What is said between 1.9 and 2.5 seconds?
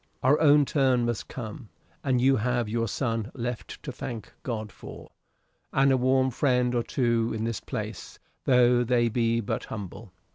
And you